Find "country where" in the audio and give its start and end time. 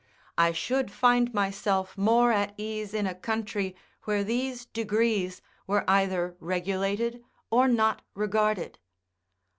3.13-4.23